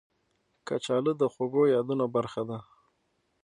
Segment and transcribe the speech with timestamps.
[0.67, 2.57] کچالو د خوږو یادونو برخه ده